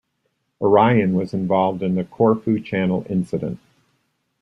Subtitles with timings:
[0.59, 3.59] "Orion" was involved in the Corfu Channel Incident.